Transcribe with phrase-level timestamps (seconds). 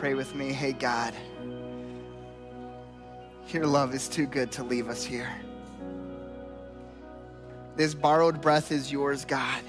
[0.00, 0.50] pray with me?
[0.50, 1.12] Hey, God,
[3.48, 5.28] your love is too good to leave us here.
[7.76, 9.62] This borrowed breath is yours, God.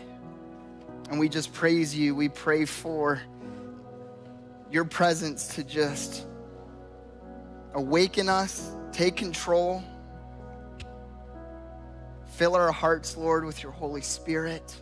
[1.10, 2.16] And we just praise you.
[2.16, 3.22] We pray for
[4.72, 6.26] your presence to just
[7.74, 9.84] awaken us, take control,
[12.28, 14.82] fill our hearts, Lord, with your Holy Spirit.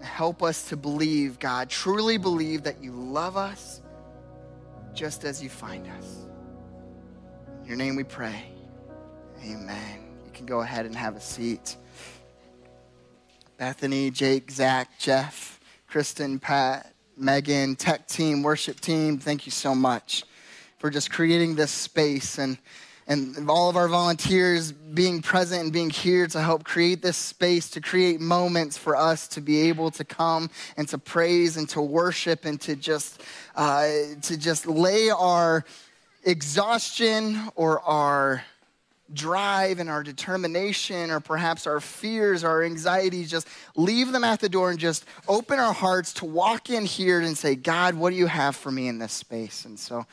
[0.00, 3.82] Help us to believe, God, truly believe that you love us
[4.94, 6.26] just as you find us.
[7.62, 8.50] In your name we pray.
[9.44, 10.08] Amen.
[10.24, 11.76] You can go ahead and have a seat.
[13.56, 20.24] Bethany, Jake, Zach, Jeff, Kristen, Pat, Megan, tech team, worship team, thank you so much
[20.78, 22.56] for just creating this space and
[23.08, 27.70] and all of our volunteers being present and being here to help create this space,
[27.70, 31.80] to create moments for us to be able to come and to praise and to
[31.80, 33.22] worship and to just
[33.56, 33.88] uh,
[34.22, 35.64] to just lay our
[36.24, 38.44] exhaustion or our
[39.14, 44.50] drive and our determination or perhaps our fears, our anxieties, just leave them at the
[44.50, 48.16] door and just open our hearts to walk in here and say, God, what do
[48.16, 49.64] you have for me in this space?
[49.64, 50.04] And so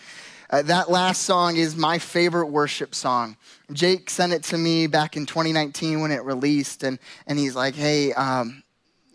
[0.49, 3.37] uh, that last song is my favorite worship song.
[3.73, 7.75] Jake sent it to me back in 2019 when it released, and, and he's like,
[7.75, 8.63] hey, um,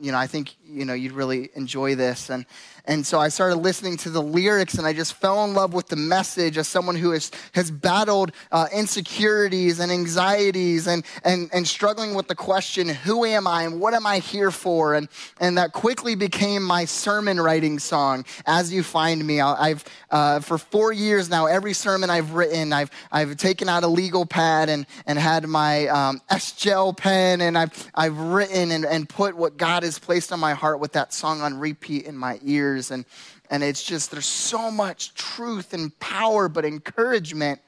[0.01, 2.31] you know, I think, you know, you'd really enjoy this.
[2.31, 2.47] And,
[2.91, 5.87] and so I started listening to the lyrics and I just fell in love with
[5.87, 11.69] the message as someone who has, has battled uh, insecurities and anxieties and, and, and
[11.69, 14.95] struggling with the question, who am I and what am I here for?
[14.95, 19.41] And, and that quickly became my sermon writing song, As You Find Me.
[19.41, 23.89] I've, uh, for four years now, every sermon I've written, I've, I've taken out a
[23.89, 29.09] legal pad and, and had my um, S-Gel pen and I've, I've written and, and
[29.09, 32.41] put what God has placed on my heart with that song on repeat in my
[32.43, 33.05] ears And,
[33.51, 37.61] and it's just, there's so much truth and power, but encouragement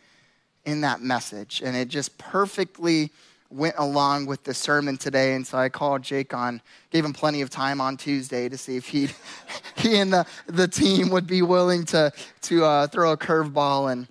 [0.65, 1.63] in that message.
[1.65, 3.11] And it just perfectly
[3.53, 5.34] went along with the sermon today.
[5.34, 8.77] And so I called Jake on, gave him plenty of time on Tuesday to see
[8.77, 9.09] if he
[9.77, 12.12] he and the, the team would be willing to,
[12.43, 14.09] to uh, throw a curveball and,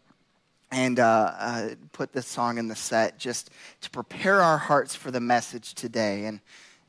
[0.72, 3.50] and uh, uh, put this song in the set just
[3.82, 6.26] to prepare our hearts for the message today.
[6.26, 6.40] And,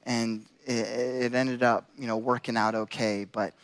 [0.04, 3.24] and it, it ended up, you know, working out okay.
[3.30, 3.54] But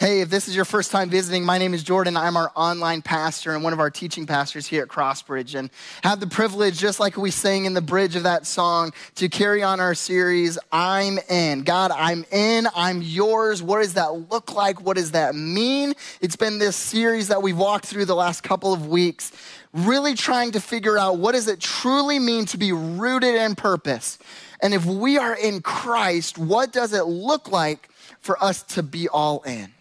[0.00, 2.16] Hey, if this is your first time visiting, my name is Jordan.
[2.16, 5.68] I'm our online pastor and one of our teaching pastors here at Crossbridge, and
[6.02, 9.62] have the privilege, just like we sang in the bridge of that song, to carry
[9.62, 11.64] on our series, I'm in.
[11.64, 13.62] God, I'm in, I'm yours.
[13.62, 14.80] What does that look like?
[14.80, 15.92] What does that mean?
[16.22, 19.32] It's been this series that we've walked through the last couple of weeks,
[19.74, 24.18] really trying to figure out what does it truly mean to be rooted in purpose.
[24.62, 27.90] And if we are in Christ, what does it look like
[28.22, 29.74] for us to be all in?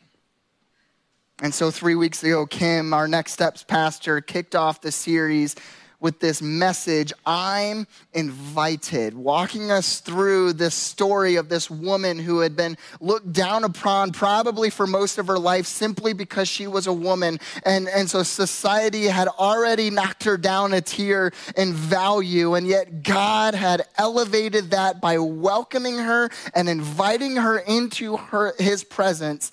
[1.42, 5.56] And so, three weeks ago, Kim, our Next Steps pastor, kicked off the series
[6.02, 12.58] with this message I'm invited, walking us through this story of this woman who had
[12.58, 16.94] been looked down upon probably for most of her life simply because she was a
[16.94, 17.40] woman.
[17.64, 23.04] And, and so society had already knocked her down a tier in value, and yet
[23.04, 29.52] God had elevated that by welcoming her and inviting her into her, his presence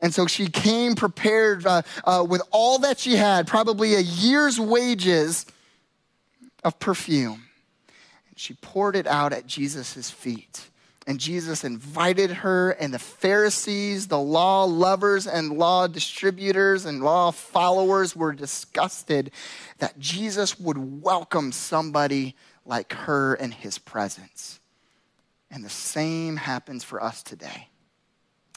[0.00, 4.60] and so she came prepared uh, uh, with all that she had, probably a year's
[4.60, 5.44] wages
[6.62, 7.44] of perfume.
[8.28, 10.68] And she poured it out at Jesus' feet.
[11.06, 17.30] And Jesus invited her, and the Pharisees, the law lovers, and law distributors, and law
[17.30, 19.30] followers were disgusted
[19.78, 22.36] that Jesus would welcome somebody
[22.66, 24.60] like her in his presence.
[25.50, 27.68] And the same happens for us today.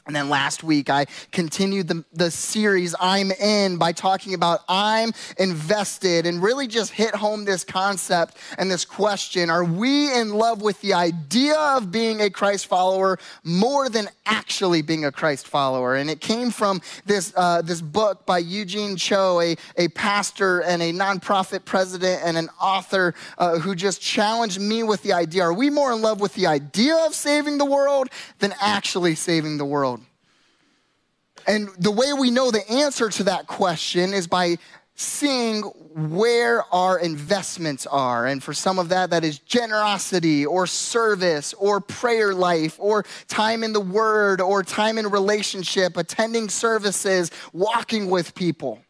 [0.04, 5.12] And then last week, I continued the, the series I'm in by talking about I'm
[5.38, 10.60] invested and really just hit home this concept and this question Are we in love
[10.60, 15.94] with the idea of being a Christ follower more than actually being a Christ follower?
[15.94, 20.82] And it came from this, uh, this book by Eugene Cho, a, a pastor and
[20.82, 25.52] a nonprofit president and an author uh, who just challenged me with the idea Are
[25.52, 28.08] we more in love with the idea of saving the world
[28.40, 30.01] than actually saving the world?
[31.46, 34.56] And the way we know the answer to that question is by
[34.94, 38.26] seeing where our investments are.
[38.26, 43.64] And for some of that, that is generosity or service or prayer life or time
[43.64, 48.80] in the word or time in relationship, attending services, walking with people.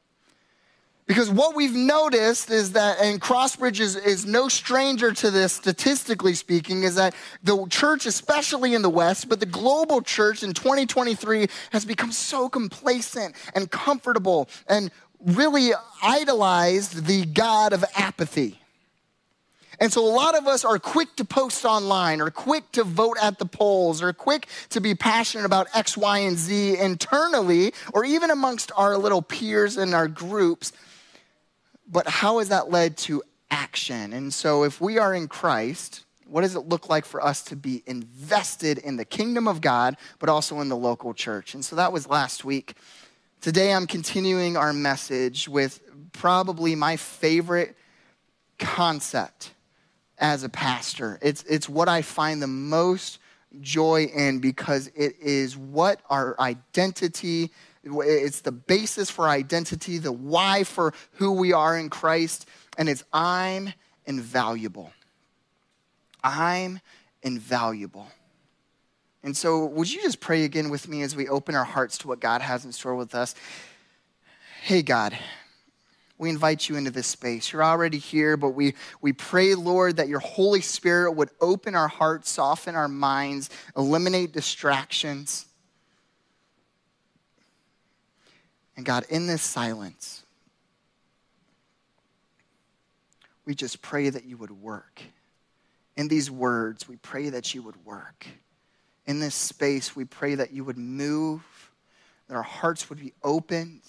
[1.12, 6.32] Because what we've noticed is that, and Crossbridge is, is no stranger to this, statistically
[6.32, 11.49] speaking, is that the church, especially in the West, but the global church in 2023
[11.70, 15.73] has become so complacent and comfortable and really
[16.03, 18.59] idolized the God of apathy.
[19.81, 23.19] And so a lot of us are quick to post online or quick to vote
[23.20, 28.03] at the polls or quick to be passionate about X, Y, and Z internally or
[28.03, 30.73] even amongst our little peers and our groups.
[31.87, 34.12] But how has that led to action?
[34.12, 37.56] And so if we are in Christ, what does it look like for us to
[37.56, 41.55] be invested in the kingdom of God, but also in the local church?
[41.55, 42.75] And so that was last week.
[43.40, 45.81] Today I'm continuing our message with
[46.12, 47.76] probably my favorite
[48.58, 49.52] concept
[50.19, 51.19] as a pastor.
[51.20, 53.19] It's, it's what I find the most
[53.61, 57.50] joy in because it is what our identity
[57.84, 62.49] it's the basis for identity, the why for who we are in Christ,
[62.79, 63.73] and it's I'm
[64.06, 64.93] invaluable.
[66.23, 66.81] I'm
[67.23, 68.06] invaluable.
[69.25, 72.08] And so, would you just pray again with me as we open our hearts to
[72.08, 73.34] what God has in store with us?
[74.62, 75.17] Hey, God,
[76.19, 77.52] we invite you into this space.
[77.52, 81.88] You're already here, but we, we pray, Lord, that your Holy Spirit would open our
[81.88, 85.46] hearts, soften our minds, eliminate distractions.
[88.76, 90.24] And God, in this silence,
[93.44, 95.02] we just pray that you would work.
[95.96, 98.26] In these words, we pray that you would work.
[99.06, 101.42] In this space, we pray that you would move,
[102.28, 103.82] that our hearts would be opened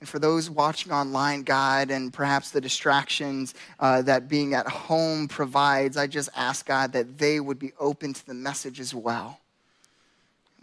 [0.00, 5.28] and for those watching online, God, and perhaps the distractions uh, that being at home
[5.28, 9.40] provides, I just ask God that they would be open to the message as well.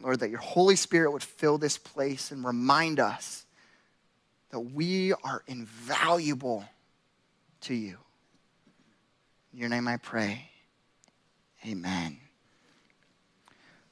[0.01, 3.45] Lord, that your Holy Spirit would fill this place and remind us
[4.51, 6.65] that we are invaluable
[7.61, 7.97] to you.
[9.53, 10.49] In your name I pray.
[11.65, 12.17] Amen.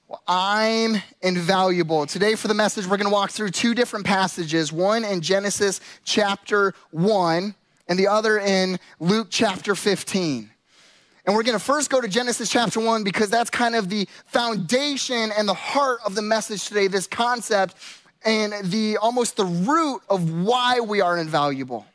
[0.07, 2.05] Well, I'm invaluable.
[2.05, 5.81] Today, for the message, we're going to walk through two different passages one in Genesis
[6.03, 7.55] chapter 1,
[7.87, 10.51] and the other in Luke chapter 15.
[11.25, 14.07] And we're going to first go to Genesis chapter 1 because that's kind of the
[14.27, 17.75] foundation and the heart of the message today, this concept
[18.25, 21.85] and the almost the root of why we are invaluable.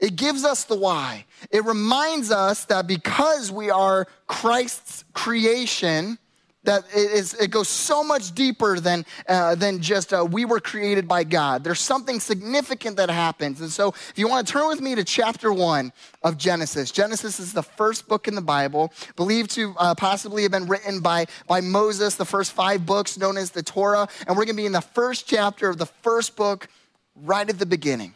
[0.00, 1.24] It gives us the why.
[1.50, 6.18] It reminds us that because we are Christ's creation,
[6.64, 10.60] that it, is, it goes so much deeper than, uh, than just uh, we were
[10.60, 11.62] created by God.
[11.64, 13.60] There's something significant that happens.
[13.60, 17.38] And so, if you want to turn with me to chapter one of Genesis, Genesis
[17.38, 21.26] is the first book in the Bible, believed to uh, possibly have been written by,
[21.46, 24.08] by Moses, the first five books known as the Torah.
[24.26, 26.68] And we're going to be in the first chapter of the first book
[27.14, 28.14] right at the beginning.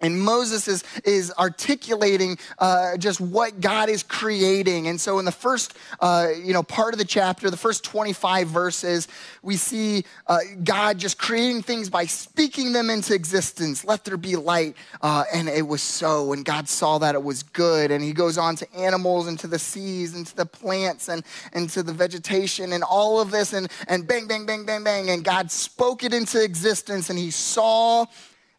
[0.00, 4.88] And Moses is, is articulating uh, just what God is creating.
[4.88, 8.48] And so in the first, uh, you know, part of the chapter, the first 25
[8.48, 9.08] verses,
[9.42, 13.84] we see uh, God just creating things by speaking them into existence.
[13.84, 14.74] Let there be light.
[15.02, 16.32] Uh, and it was so.
[16.32, 17.90] And God saw that it was good.
[17.90, 21.22] And he goes on to animals and to the seas and to the plants and,
[21.52, 23.52] and to the vegetation and all of this.
[23.52, 25.10] And, and bang, bang, bang, bang, bang.
[25.10, 27.10] And God spoke it into existence.
[27.10, 28.06] And he saw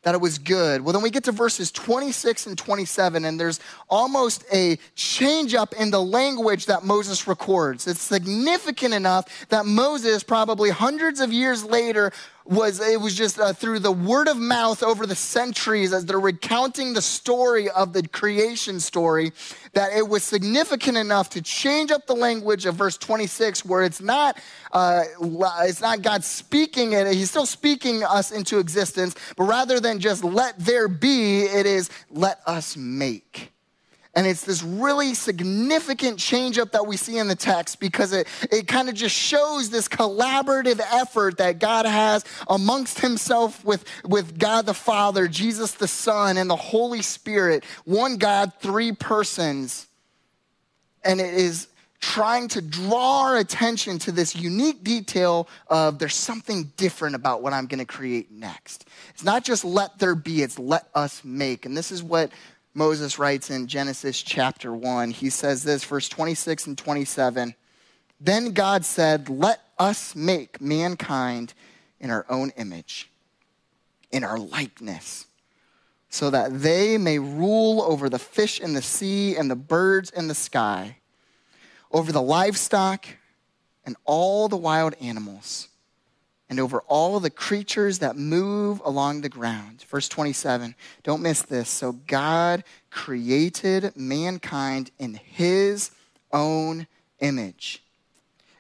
[0.03, 0.81] that it was good.
[0.81, 3.59] Well, then we get to verses 26 and 27, and there's
[3.89, 7.88] almost a change up in the language that Moses records.
[7.88, 12.12] It's significant enough that Moses, probably hundreds of years later,
[12.45, 16.19] was it was just uh, through the word of mouth over the centuries as they're
[16.19, 19.31] recounting the story of the creation story
[19.74, 24.01] that it was significant enough to change up the language of verse 26 where it's
[24.01, 24.39] not
[24.71, 25.03] uh,
[25.62, 30.24] it's not god speaking it he's still speaking us into existence but rather than just
[30.24, 33.50] let there be it is let us make
[34.13, 38.27] and it's this really significant change up that we see in the text because it,
[38.51, 44.38] it kind of just shows this collaborative effort that God has amongst himself with, with
[44.38, 47.63] God the Father, Jesus the Son, and the Holy Spirit.
[47.86, 49.88] One God, three persons.
[51.06, 51.68] And it is
[52.01, 57.53] trying to draw our attention to this unique detail of there's something different about what
[57.53, 58.86] I'm going to create next.
[59.12, 61.65] It's not just let there be, it's let us make.
[61.65, 62.32] And this is what
[62.73, 65.11] Moses writes in Genesis chapter 1.
[65.11, 67.55] He says this, verse 26 and 27.
[68.19, 71.53] Then God said, Let us make mankind
[71.99, 73.09] in our own image,
[74.11, 75.25] in our likeness,
[76.09, 80.27] so that they may rule over the fish in the sea and the birds in
[80.27, 80.97] the sky,
[81.91, 83.05] over the livestock
[83.85, 85.67] and all the wild animals
[86.51, 89.86] and over all the creatures that move along the ground.
[89.89, 91.70] Verse 27, don't miss this.
[91.70, 95.91] So God created mankind in his
[96.34, 96.88] own
[97.22, 97.81] image.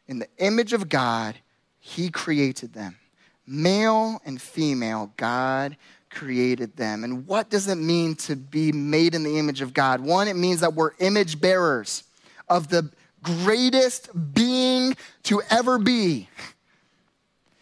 [0.07, 1.35] In the image of God,
[1.79, 2.97] he created them.
[3.45, 5.75] Male and female, God
[6.09, 7.03] created them.
[7.03, 9.99] And what does it mean to be made in the image of God?
[9.99, 12.05] One, it means that we're image bearers
[12.47, 12.89] of the
[13.21, 16.29] greatest being to ever be.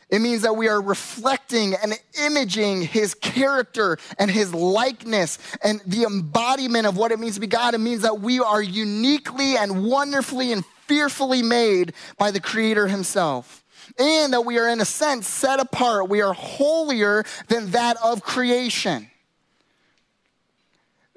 [0.09, 1.93] It means that we are reflecting and
[2.25, 7.47] imaging his character and his likeness and the embodiment of what it means to be
[7.47, 7.75] God.
[7.75, 13.63] It means that we are uniquely and wonderfully and fearfully made by the Creator himself.
[13.99, 16.09] And that we are, in a sense, set apart.
[16.09, 19.09] We are holier than that of creation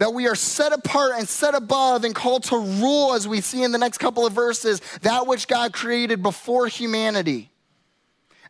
[0.02, 3.62] that we are set apart and set above and called to rule, as we see
[3.62, 7.51] in the next couple of verses, that which God created before humanity.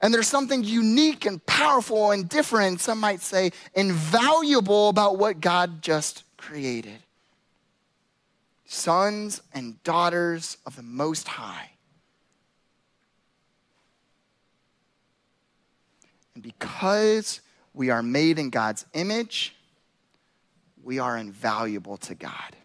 [0.02, 5.80] And there's something unique and powerful and different, some might say invaluable, about what God
[5.80, 6.98] just created.
[8.66, 11.70] Sons and daughters of the Most High.
[16.34, 17.40] And because
[17.72, 19.54] we are made in God's image,
[20.82, 22.56] we are invaluable to God.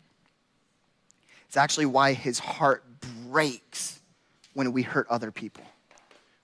[1.48, 2.84] It's actually why his heart
[3.30, 4.00] breaks
[4.54, 5.64] when we hurt other people.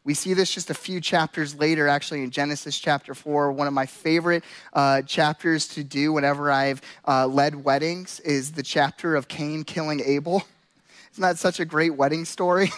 [0.05, 3.53] We see this just a few chapters later, actually, in Genesis chapter 4.
[3.53, 4.43] One of my favorite
[4.73, 10.01] uh, chapters to do whenever I've uh, led weddings is the chapter of Cain killing
[10.01, 10.43] Abel.
[11.13, 12.69] Isn't that such a great wedding story?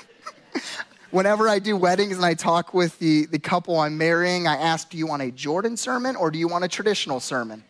[1.11, 4.91] whenever I do weddings and I talk with the, the couple I'm marrying, I ask,
[4.91, 7.63] do you want a Jordan sermon or do you want a traditional sermon?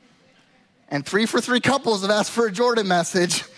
[0.90, 3.46] And three for three couples have asked for a Jordan message.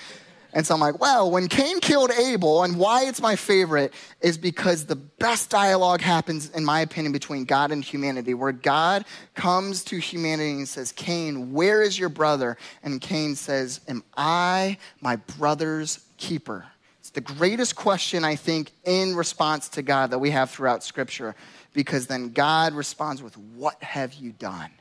[0.53, 4.37] And so I'm like, well, when Cain killed Abel, and why it's my favorite is
[4.37, 9.83] because the best dialogue happens, in my opinion, between God and humanity, where God comes
[9.85, 12.57] to humanity and says, Cain, where is your brother?
[12.81, 16.65] And Cain says, Am I my brother's keeper?
[16.99, 21.35] It's the greatest question, I think, in response to God that we have throughout Scripture,
[21.73, 24.71] because then God responds with, What have you done?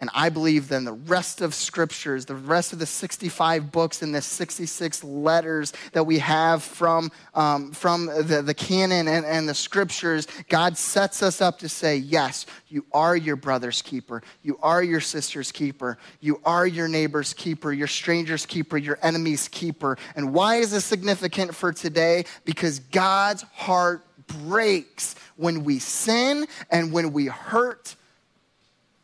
[0.00, 4.14] And I believe then the rest of scriptures, the rest of the 65 books and
[4.14, 9.54] the 66 letters that we have from, um, from the, the canon and, and the
[9.54, 14.22] scriptures, God sets us up to say, yes, you are your brother's keeper.
[14.42, 15.98] You are your sister's keeper.
[16.20, 19.98] You are your neighbor's keeper, your stranger's keeper, your enemy's keeper.
[20.14, 22.24] And why is this significant for today?
[22.44, 27.96] Because God's heart breaks when we sin and when we hurt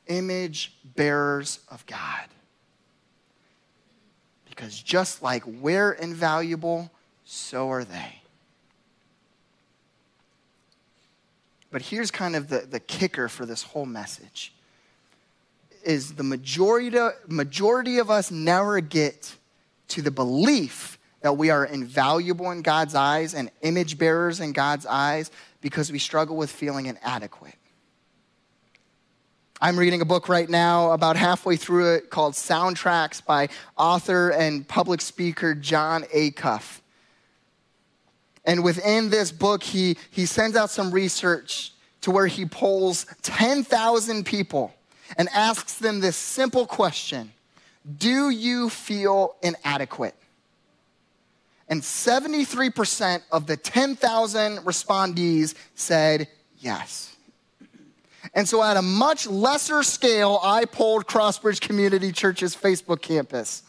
[0.06, 2.28] image bearers of God.
[4.49, 6.90] Because just like we're invaluable,
[7.25, 8.20] so are they.
[11.70, 14.52] But here's kind of the, the kicker for this whole message
[15.84, 16.96] is the majority,
[17.26, 19.34] majority of us never get
[19.88, 24.87] to the belief that we are invaluable in God's eyes and image bearers in God's
[24.87, 25.30] eyes
[25.61, 27.56] because we struggle with feeling inadequate.
[29.64, 34.68] I'm reading a book right now, about halfway through it, called Soundtracks by author and
[34.68, 36.83] public speaker Jon Acuff.
[38.44, 44.26] And within this book, he, he sends out some research to where he polls 10,000
[44.26, 44.75] people
[45.16, 47.33] and asks them this simple question
[47.97, 50.14] Do you feel inadequate?
[51.71, 56.28] And 73% of the 10,000 respondees said
[56.59, 57.13] yes.
[58.35, 63.62] And so, at a much lesser scale, I polled Crossbridge Community Church's Facebook campus.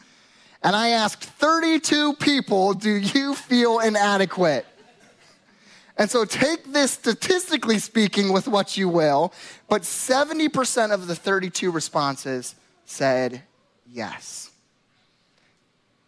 [0.64, 4.66] And I asked 32 people, Do you feel inadequate?
[5.98, 9.34] And so, take this statistically speaking with what you will,
[9.70, 12.56] but 70% of the 32 responses
[12.86, 13.44] said
[13.88, 14.50] yes.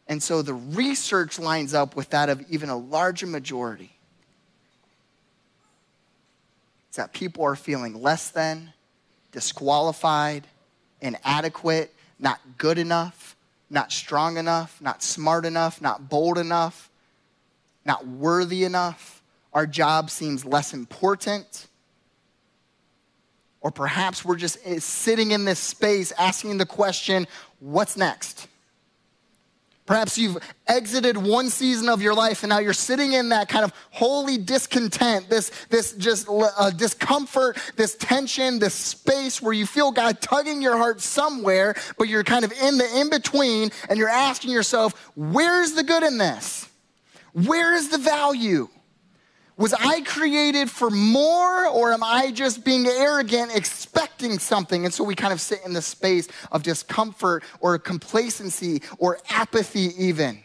[0.08, 3.97] And so, the research lines up with that of even a larger majority.
[6.98, 8.74] That people are feeling less than,
[9.32, 10.46] disqualified,
[11.01, 13.36] inadequate, not good enough,
[13.70, 16.89] not strong enough, not smart enough, not bold enough,
[17.86, 19.24] not worthy enough.
[19.54, 21.68] Our job seems less important.
[23.62, 27.27] Or perhaps we're just sitting in this space asking the question,
[27.60, 28.48] what's next?
[29.88, 33.63] Perhaps you've exited one season of your life and now you're sitting in that kind
[33.63, 39.91] of holy discontent, this, this just uh, discomfort, this tension, this space where you feel
[39.91, 44.10] God tugging your heart somewhere, but you're kind of in the in between and you're
[44.10, 46.70] asking yourself, where's the good in this?
[47.32, 48.67] Where is the value?
[49.58, 54.86] Was I created for more, or am I just being arrogant, expecting something?
[54.86, 59.92] And so we kind of sit in the space of discomfort or complacency or apathy,
[59.98, 60.44] even.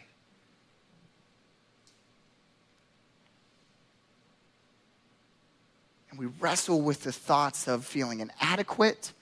[6.09, 9.13] And we wrestle with the thoughts of feeling inadequate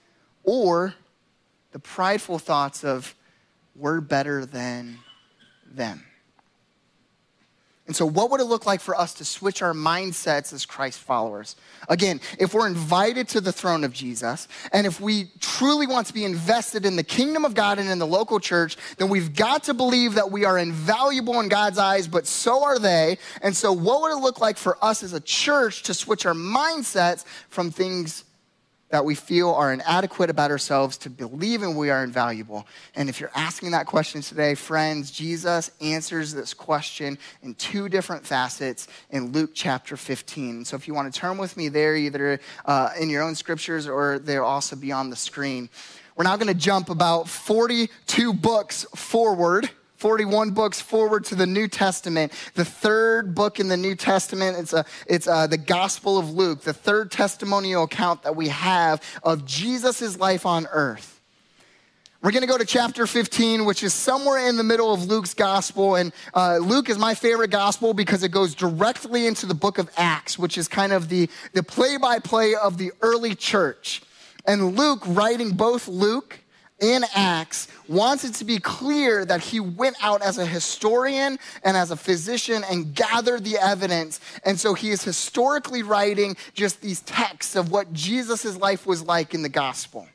[0.42, 0.94] or
[1.72, 3.14] the prideful thoughts of,
[3.74, 4.98] we're better than
[5.66, 6.02] them.
[7.88, 11.00] And so, what would it look like for us to switch our mindsets as Christ
[11.00, 11.56] followers?
[11.88, 16.14] Again, if we're invited to the throne of Jesus, and if we truly want to
[16.14, 19.64] be invested in the kingdom of God and in the local church, then we've got
[19.64, 23.18] to believe that we are invaluable in God's eyes, but so are they.
[23.42, 26.34] And so, what would it look like for us as a church to switch our
[26.34, 28.22] mindsets from things
[28.92, 32.66] that we feel are inadequate about ourselves to believe in we are invaluable.
[32.94, 38.26] And if you're asking that question today, friends, Jesus answers this question in two different
[38.26, 40.66] facets in Luke chapter 15.
[40.66, 43.88] So if you want to turn with me there, either uh, in your own scriptures
[43.88, 45.70] or they'll also be on the screen.
[46.14, 49.70] We're now going to jump about 42 books forward
[50.02, 54.56] 41 books forward to the New Testament, the third book in the New Testament.
[54.58, 58.48] It's, a, it's a, uh, the Gospel of Luke, the third testimonial account that we
[58.48, 61.20] have of Jesus' life on earth.
[62.20, 65.34] We're going to go to chapter 15, which is somewhere in the middle of Luke's
[65.34, 65.94] gospel.
[65.94, 69.88] And uh, Luke is my favorite gospel because it goes directly into the book of
[69.96, 71.28] Acts, which is kind of the
[71.68, 74.02] play by play of the early church.
[74.48, 76.40] And Luke, writing both Luke
[76.82, 81.76] in Acts wants it to be clear that he went out as a historian and
[81.76, 84.20] as a physician and gathered the evidence.
[84.44, 89.32] And so he is historically writing just these texts of what Jesus' life was like
[89.32, 90.06] in the gospel.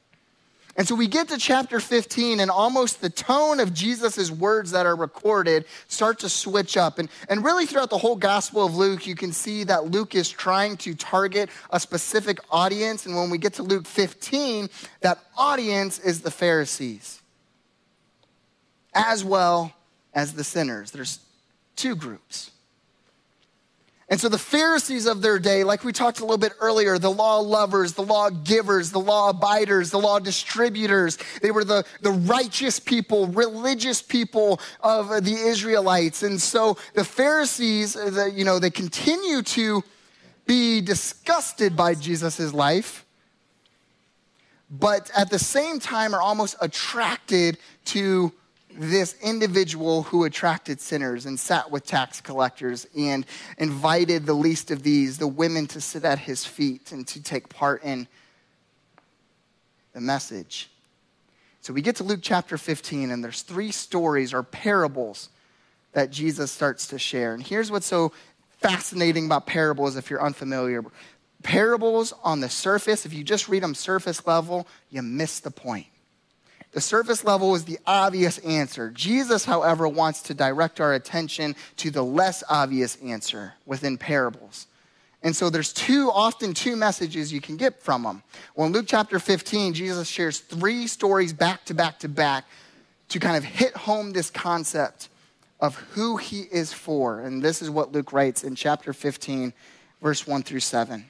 [0.78, 4.86] And so we get to chapter 15, and almost the tone of Jesus' words that
[4.86, 7.00] are recorded start to switch up.
[7.00, 10.30] And, and really, throughout the whole Gospel of Luke, you can see that Luke is
[10.30, 13.08] trying to target a specific audience.
[13.08, 14.70] And when we get to Luke 15,
[15.02, 17.24] that audience is the Pharisees,
[18.94, 19.74] as well
[20.14, 20.92] as the sinners.
[20.92, 21.20] There's
[21.76, 22.52] two groups.
[24.10, 27.12] And so the Pharisees of their day, like we talked a little bit earlier, the
[27.12, 32.12] law lovers, the law givers, the law abiders, the law distributors, they were the, the
[32.12, 36.24] righteous people, religious people of the Israelites.
[36.24, 39.84] And so the Pharisees, uh, you know, they continue to
[40.46, 43.06] be disgusted by Jesus' life,
[44.70, 48.32] but at the same time are almost attracted to
[48.78, 53.26] this individual who attracted sinners and sat with tax collectors and
[53.58, 57.50] invited the least of these, the women, to sit at his feet and to take
[57.50, 58.08] part in
[59.94, 60.70] the message.
[61.62, 65.30] So we get to Luke chapter 15, and there's three stories or parables
[65.94, 67.34] that Jesus starts to share.
[67.34, 68.12] And here's what's so
[68.60, 70.84] fascinating about parables if you're unfamiliar.
[71.42, 75.88] Parables on the surface, if you just read them surface level, you miss the point.
[76.74, 78.92] The surface level is the obvious answer.
[78.92, 84.68] Jesus, however, wants to direct our attention to the less obvious answer within parables.
[85.24, 88.22] And so there's two, often two messages you can get from them.
[88.56, 92.46] Well, in Luke chapter 15, Jesus shares three stories back to back to back
[93.10, 95.10] to kind of hit home this concept
[95.60, 97.22] of who he is for.
[97.22, 99.54] And this is what Luke writes in chapter 15,
[100.02, 101.06] verse 1 through 7.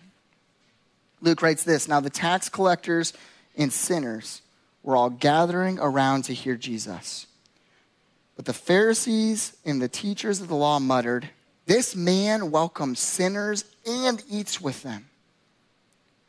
[1.22, 3.13] Luke writes this Now the tax collectors
[3.58, 4.41] and sinners
[4.88, 7.28] were all gathering around to hear Jesus.
[8.38, 11.28] But the Pharisees and the teachers of the law muttered,
[11.65, 15.10] This man welcomes sinners and eats with them.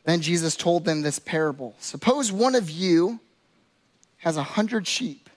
[0.03, 3.21] Then Jesus told them this parable Suppose one of you
[4.17, 5.29] has a hundred sheep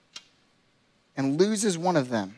[1.15, 2.35] and loses one of them.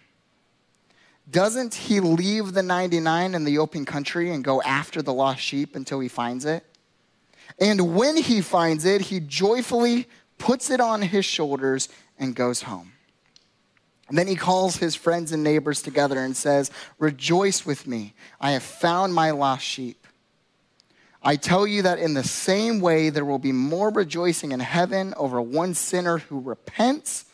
[1.28, 5.76] Doesn't he leave the 99 in the open country and go after the lost sheep
[5.76, 6.64] until he finds it?
[7.60, 12.94] And when he finds it, he joyfully puts it on his shoulders, and goes home.
[14.08, 18.52] And then he calls his friends and neighbors together and says, Rejoice with me, I
[18.52, 20.06] have found my lost sheep.
[21.24, 25.16] I tell you that in the same way, there will be more rejoicing in heaven
[25.18, 27.26] over one sinner who repents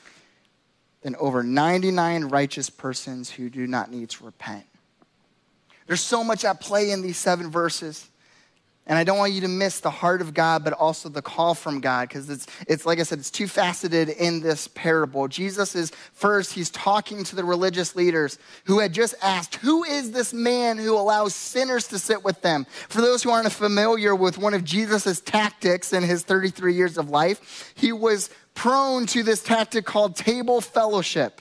[1.02, 4.66] than over 99 righteous persons who do not need to repent.
[5.88, 8.08] There's so much at play in these seven verses.
[8.92, 11.56] And I don't want you to miss the heart of God, but also the call
[11.56, 15.30] from God, because it's, it's, like I said, it's two faceted in this parable.
[15.30, 20.12] Jesus is first, he's talking to the religious leaders who had just asked, Who is
[20.12, 22.66] this man who allows sinners to sit with them?
[22.90, 27.10] For those who aren't familiar with one of Jesus' tactics in his 33 years of
[27.10, 31.40] life, he was prone to this tactic called table fellowship.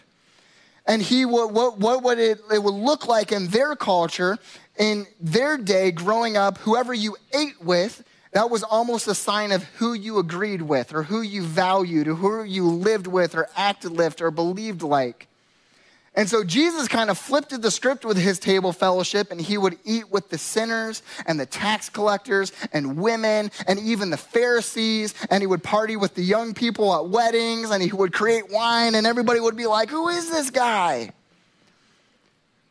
[0.87, 4.39] And he would, what, what would it, it would look like in their culture
[4.81, 9.62] in their day, growing up, whoever you ate with, that was almost a sign of
[9.62, 13.97] who you agreed with or who you valued or who you lived with or acted
[13.97, 15.29] with or believed like.
[16.14, 19.79] And so Jesus kind of flipped the script with his table fellowship, and he would
[19.85, 25.40] eat with the sinners and the tax collectors and women and even the Pharisees, and
[25.40, 29.07] he would party with the young people at weddings, and he would create wine, and
[29.07, 31.12] everybody would be like, Who is this guy?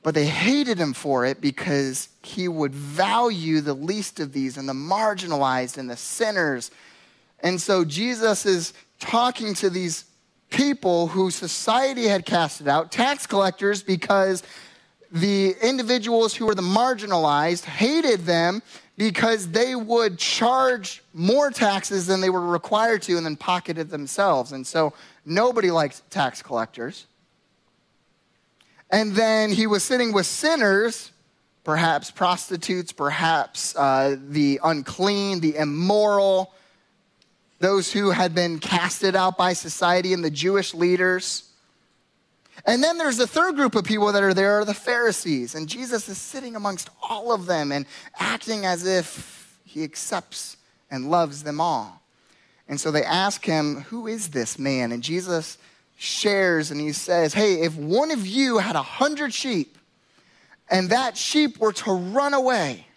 [0.10, 4.68] But they hated him for it because he would value the least of these and
[4.68, 6.72] the marginalized and the sinners.
[7.42, 10.06] And so Jesus is talking to these
[10.50, 14.42] people who society had casted out, tax collectors, because
[15.12, 18.64] the individuals who were the marginalized hated them
[18.98, 23.92] because they would charge more taxes than they were required to and then pocket it
[23.92, 24.54] themselves.
[24.54, 24.92] And so
[25.24, 27.06] nobody liked tax collectors.
[28.90, 31.12] And then he was sitting with sinners,
[31.64, 36.52] perhaps prostitutes, perhaps uh, the unclean, the immoral,
[37.60, 41.52] those who had been casted out by society and the Jewish leaders.
[42.66, 45.56] And then there's the third group of people that are there are the Pharisees.
[45.56, 47.86] And Jesus is sitting amongst all of them and
[48.18, 50.58] acting as if he accepts
[50.90, 52.02] and loves them all.
[52.68, 54.92] And so they ask him, Who is this man?
[54.92, 55.58] And Jesus
[56.00, 59.78] shares and he says, Hey, if one of you had a hundred sheep
[60.70, 62.88] and that sheep were to run away,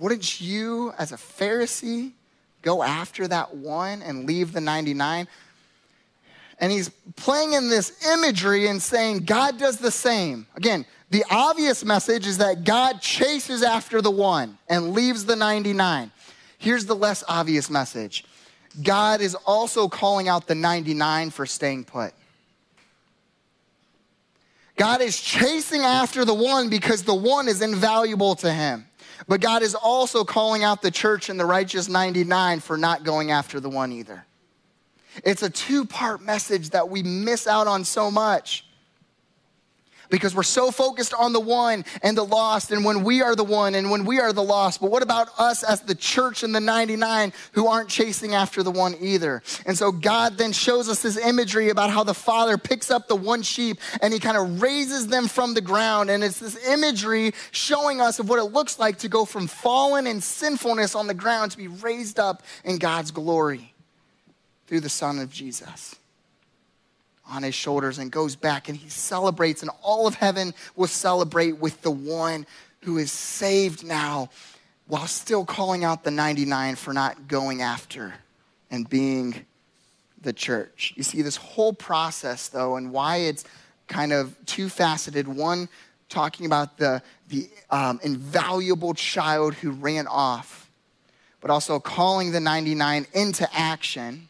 [0.00, 2.12] wouldn't you, as a Pharisee,
[2.60, 5.28] go after that one and leave the 99?
[6.58, 10.46] And he's playing in this imagery and saying God does the same.
[10.56, 16.10] Again, the obvious message is that God chases after the one and leaves the 99.
[16.58, 18.24] Here's the less obvious message
[18.82, 22.12] God is also calling out the 99 for staying put.
[24.76, 28.86] God is chasing after the one because the one is invaluable to him.
[29.26, 33.30] But God is also calling out the church and the righteous 99 for not going
[33.30, 34.26] after the one either.
[35.24, 38.65] It's a two part message that we miss out on so much
[40.10, 43.44] because we're so focused on the one and the lost and when we are the
[43.44, 44.80] one and when we are the lost.
[44.80, 48.70] But what about us as the church and the 99 who aren't chasing after the
[48.70, 49.42] one either?
[49.64, 53.16] And so God then shows us this imagery about how the father picks up the
[53.16, 56.10] one sheep and he kind of raises them from the ground.
[56.10, 60.06] And it's this imagery showing us of what it looks like to go from fallen
[60.06, 63.74] and sinfulness on the ground to be raised up in God's glory
[64.66, 65.96] through the Son of Jesus
[67.28, 71.58] on his shoulders and goes back and he celebrates, and all of heaven will celebrate
[71.58, 72.46] with the one
[72.82, 74.30] who is saved now
[74.86, 78.14] while still calling out the 99 for not going after
[78.70, 79.44] and being
[80.20, 80.92] the church.
[80.96, 83.44] You see, this whole process, though, and why it's
[83.88, 85.68] kind of two faceted one,
[86.08, 90.70] talking about the, the um, invaluable child who ran off,
[91.40, 94.28] but also calling the 99 into action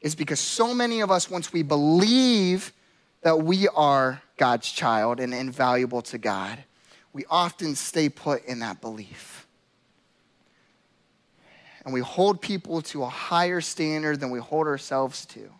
[0.00, 2.72] is because so many of us, once we believe
[3.22, 6.58] that we are God's child and invaluable to God,
[7.12, 9.46] we often stay put in that belief.
[11.84, 15.50] And we hold people to a higher standard than we hold ourselves to.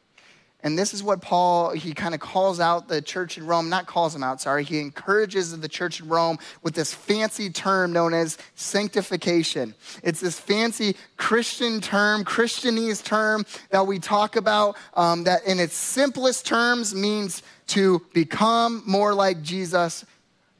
[0.62, 3.86] And this is what Paul, he kind of calls out the church in Rome, not
[3.86, 4.64] calls them out, sorry.
[4.64, 9.74] He encourages the church in Rome with this fancy term known as sanctification.
[10.02, 15.74] It's this fancy Christian term, Christianese term that we talk about um, that in its
[15.74, 20.04] simplest terms means to become more like Jesus,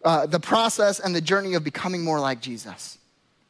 [0.04, 2.98] uh, the process and the journey of becoming more like Jesus.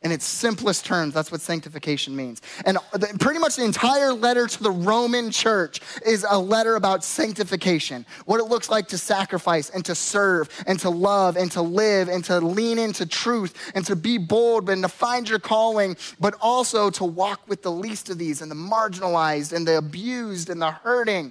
[0.03, 2.41] In its simplest terms, that's what sanctification means.
[2.65, 2.79] And
[3.21, 8.41] pretty much the entire letter to the Roman church is a letter about sanctification what
[8.41, 12.25] it looks like to sacrifice and to serve and to love and to live and
[12.25, 16.89] to lean into truth and to be bold and to find your calling, but also
[16.89, 20.71] to walk with the least of these and the marginalized and the abused and the
[20.71, 21.31] hurting.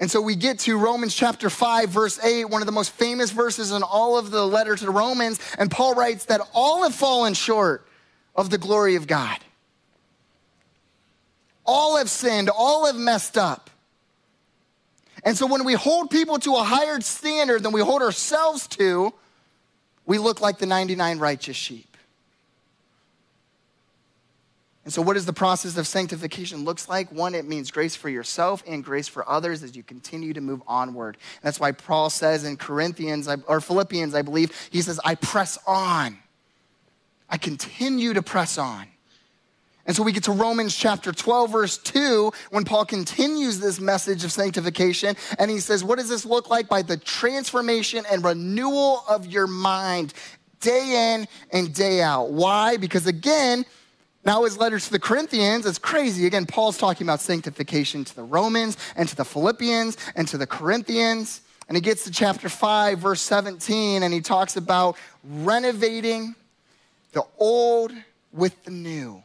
[0.00, 3.32] And so we get to Romans chapter 5, verse 8, one of the most famous
[3.32, 5.40] verses in all of the letter to the Romans.
[5.58, 7.86] And Paul writes that all have fallen short
[8.36, 9.38] of the glory of God.
[11.66, 13.70] All have sinned, all have messed up.
[15.24, 19.12] And so when we hold people to a higher standard than we hold ourselves to,
[20.06, 21.87] we look like the 99 righteous sheep.
[24.88, 27.12] And so, what does the process of sanctification looks like?
[27.12, 30.62] One, it means grace for yourself and grace for others as you continue to move
[30.66, 31.18] onward.
[31.42, 36.16] That's why Paul says in Corinthians or Philippians, I believe, he says, "I press on.
[37.28, 38.86] I continue to press on."
[39.84, 44.24] And so we get to Romans chapter 12, verse 2, when Paul continues this message
[44.24, 45.16] of sanctification.
[45.38, 46.66] And he says, What does this look like?
[46.66, 50.14] By the transformation and renewal of your mind,
[50.60, 52.30] day in and day out.
[52.30, 52.78] Why?
[52.78, 53.66] Because again,
[54.24, 56.26] now his letters to the Corinthians, it's crazy.
[56.26, 60.46] Again, Paul's talking about sanctification to the Romans and to the Philippians and to the
[60.46, 61.40] Corinthians.
[61.68, 66.34] And he gets to chapter 5, verse 17, and he talks about renovating
[67.12, 67.92] the old
[68.32, 69.22] with the new.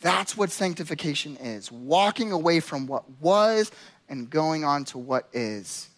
[0.00, 3.72] That's what sanctification is walking away from what was
[4.08, 5.88] and going on to what is.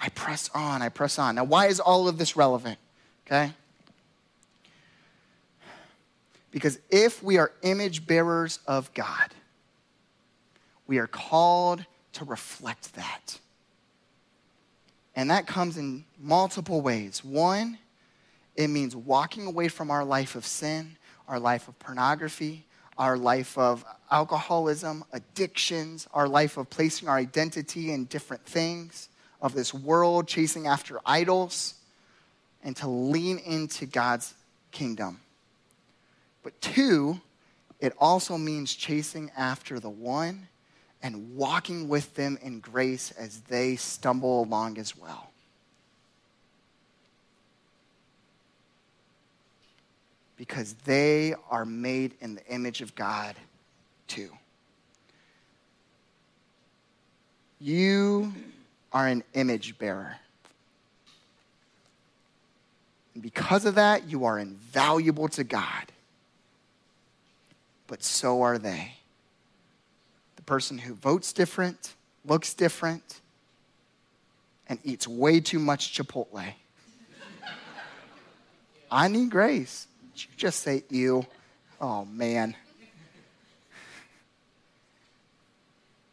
[0.00, 1.36] I press on, I press on.
[1.36, 2.78] Now, why is all of this relevant?
[3.26, 3.52] Okay?
[6.58, 9.32] Because if we are image bearers of God,
[10.88, 13.38] we are called to reflect that.
[15.14, 17.24] And that comes in multiple ways.
[17.24, 17.78] One,
[18.56, 20.96] it means walking away from our life of sin,
[21.28, 22.64] our life of pornography,
[22.96, 29.54] our life of alcoholism, addictions, our life of placing our identity in different things, of
[29.54, 31.74] this world, chasing after idols,
[32.64, 34.34] and to lean into God's
[34.72, 35.20] kingdom.
[36.42, 37.20] But two,
[37.80, 40.48] it also means chasing after the one
[41.02, 45.30] and walking with them in grace as they stumble along as well.
[50.38, 53.34] because they are made in the image of God
[54.06, 54.30] too.
[57.60, 58.32] You
[58.92, 60.16] are an image bearer.
[63.14, 65.92] And because of that, you are invaluable to God.
[67.88, 68.92] But so are they.
[70.36, 73.20] The person who votes different, looks different,
[74.68, 76.54] and eats way too much Chipotle.
[78.90, 79.86] I need grace.
[80.14, 81.26] Did you just say you?
[81.80, 82.54] Oh, man.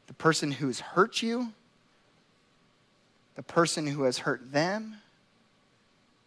[0.07, 1.51] The person who's hurt you,
[3.35, 4.95] the person who has hurt them,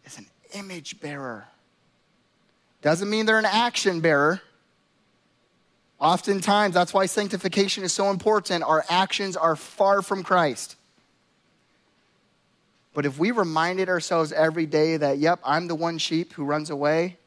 [0.05, 1.47] is an image bearer.
[2.81, 4.41] Doesn't mean they're an action bearer.
[5.99, 8.63] Oftentimes, that's why sanctification is so important.
[8.63, 10.77] Our actions are far from Christ.
[12.93, 16.69] But if we reminded ourselves every day that, yep, I'm the one sheep who runs
[16.69, 17.17] away,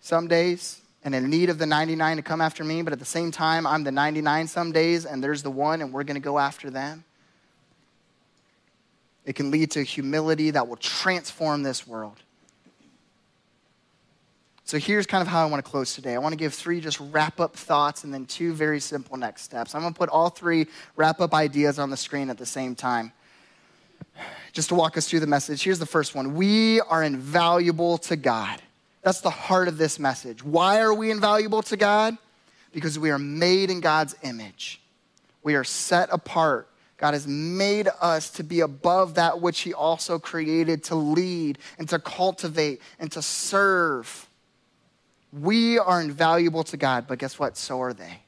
[0.00, 3.04] some days and in need of the 99 to come after me, but at the
[3.04, 6.20] same time, I'm the 99 some days and there's the one and we're going to
[6.20, 7.04] go after them.
[9.24, 12.16] It can lead to humility that will transform this world.
[14.70, 16.14] So here's kind of how I want to close today.
[16.14, 19.42] I want to give three just wrap up thoughts and then two very simple next
[19.42, 19.74] steps.
[19.74, 22.76] I'm going to put all three wrap up ideas on the screen at the same
[22.76, 23.10] time.
[24.52, 25.64] Just to walk us through the message.
[25.64, 28.62] Here's the first one We are invaluable to God.
[29.02, 30.44] That's the heart of this message.
[30.44, 32.16] Why are we invaluable to God?
[32.72, 34.80] Because we are made in God's image.
[35.42, 36.68] We are set apart.
[36.96, 41.88] God has made us to be above that which He also created to lead and
[41.88, 44.28] to cultivate and to serve.
[45.32, 47.56] We are invaluable to God, but guess what?
[47.56, 48.20] So are they.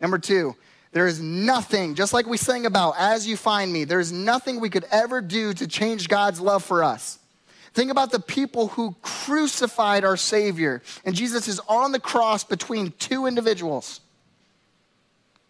[0.00, 0.56] Number two,
[0.92, 4.70] there is nothing, just like we sang about, as you find me, there's nothing we
[4.70, 7.18] could ever do to change God's love for us.
[7.72, 10.82] Think about the people who crucified our Savior.
[11.04, 14.00] And Jesus is on the cross between two individuals,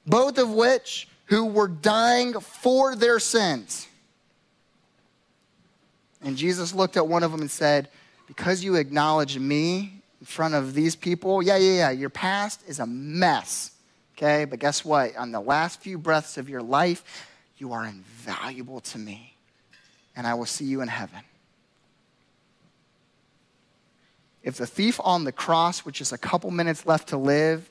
[0.06, 3.88] both of which who were dying for their sins.
[6.22, 7.88] And Jesus looked at one of them and said,
[8.34, 12.78] Because you acknowledge me in front of these people, yeah, yeah, yeah, your past is
[12.80, 13.72] a mess.
[14.16, 15.14] Okay, but guess what?
[15.18, 19.36] On the last few breaths of your life, you are invaluable to me,
[20.16, 21.20] and I will see you in heaven.
[24.42, 27.68] If the thief on the cross, which is a couple minutes left to live,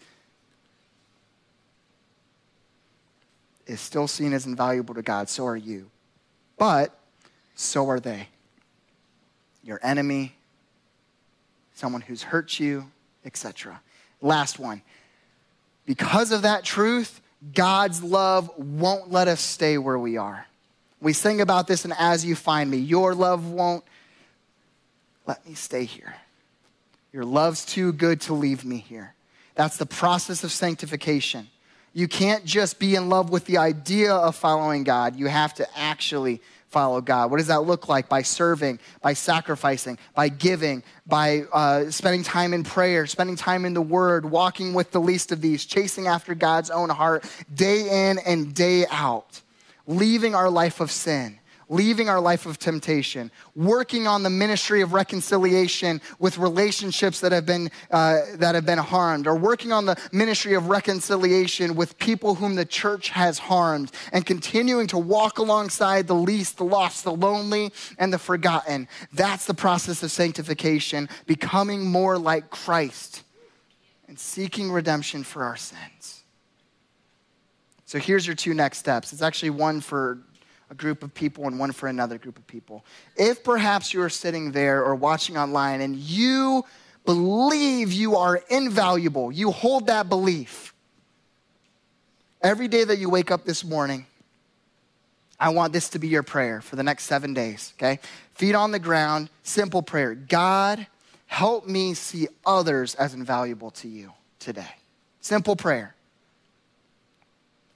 [3.65, 5.89] is still seen as invaluable to God, so are you.
[6.59, 6.95] But
[7.55, 8.27] so are they.
[9.63, 10.35] Your enemy,
[11.81, 12.85] someone who's hurt you,
[13.25, 13.81] etc.
[14.21, 14.83] Last one.
[15.87, 17.19] Because of that truth,
[17.55, 20.45] God's love won't let us stay where we are.
[21.01, 22.77] We sing about this and As You Find Me.
[22.77, 23.83] Your love won't
[25.25, 26.13] let me stay here.
[27.11, 29.15] Your love's too good to leave me here.
[29.55, 31.47] That's the process of sanctification.
[31.93, 35.15] You can't just be in love with the idea of following God.
[35.15, 36.41] You have to actually
[36.71, 37.29] follow God.
[37.29, 38.07] What does that look like?
[38.07, 43.73] By serving, by sacrificing, by giving, by uh, spending time in prayer, spending time in
[43.73, 48.19] the Word, walking with the least of these, chasing after God's own heart day in
[48.19, 49.41] and day out,
[49.85, 51.37] leaving our life of sin,
[51.71, 57.45] leaving our life of temptation, working on the ministry of reconciliation with relationships that have
[57.45, 62.35] been, uh, that have been harmed, or working on the ministry of reconciliation with people
[62.35, 67.13] whom the church has harmed, and continuing to walk alongside the least, the lost, the
[67.13, 68.85] lonely, and the forgotten.
[69.13, 73.23] That's the process of sanctification, becoming more like Christ
[74.09, 76.23] and seeking redemption for our sins.
[77.85, 79.13] So here's your two next steps.
[79.13, 80.19] It's actually one for
[80.71, 82.85] a group of people and one for another group of people.
[83.17, 86.63] If perhaps you are sitting there or watching online and you
[87.05, 90.73] believe you are invaluable, you hold that belief.
[92.41, 94.05] Every day that you wake up this morning,
[95.37, 97.99] I want this to be your prayer for the next seven days, okay?
[98.35, 100.87] Feet on the ground, simple prayer God,
[101.27, 104.71] help me see others as invaluable to you today.
[105.19, 105.95] Simple prayer.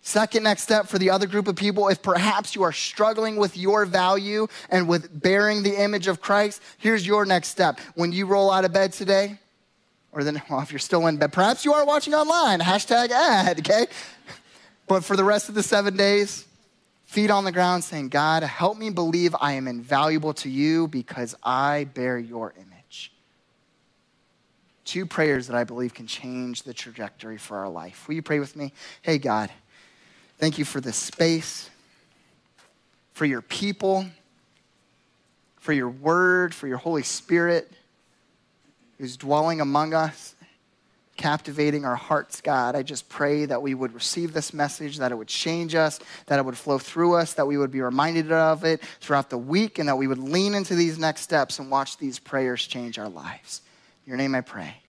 [0.07, 3.57] Second next step for the other group of people, if perhaps you are struggling with
[3.57, 7.79] your value and with bearing the image of Christ, here's your next step.
[7.95, 9.39] When you roll out of bed today,
[10.11, 13.57] or then, well, if you're still in bed, perhaps you are watching online, hashtag ad,
[13.61, 13.87] okay?
[14.87, 16.45] But for the rest of the seven days,
[17.05, 21.33] feet on the ground saying, God, help me believe I am invaluable to you because
[21.41, 23.11] I bear your image.
[24.83, 28.07] Two prayers that I believe can change the trajectory for our life.
[28.07, 28.71] Will you pray with me?
[29.01, 29.49] Hey, God.
[30.37, 31.69] Thank you for this space,
[33.13, 34.05] for your people,
[35.57, 37.71] for your word, for your Holy Spirit
[38.97, 40.35] who's dwelling among us,
[41.17, 42.75] captivating our hearts, God.
[42.75, 46.39] I just pray that we would receive this message, that it would change us, that
[46.39, 49.79] it would flow through us, that we would be reminded of it throughout the week,
[49.79, 53.09] and that we would lean into these next steps and watch these prayers change our
[53.09, 53.61] lives.
[54.05, 54.75] In your name I pray.